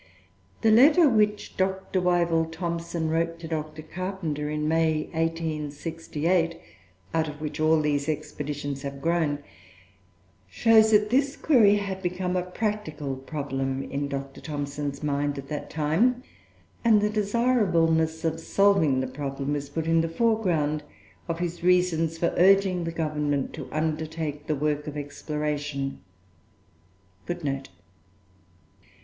[0.61, 2.01] The letter which Dr.
[2.01, 3.83] Wyville Thomson wrote to Dr.
[3.83, 6.59] Carpenter in May, 1868,
[7.13, 9.43] out of which all these expeditions have grown,
[10.49, 14.41] shows that this query had become a practical problem in Dr.
[14.41, 16.23] Thomson's mind at that time;
[16.83, 20.81] and the desirableness of solving the problem is put in the foreground
[21.27, 25.99] of his reasons for urging the Government to undertake the work of exploration:
[27.27, 28.89] [Footnote 7: See above, "On a Piece of Chalk," p.
[28.89, 28.91] 13.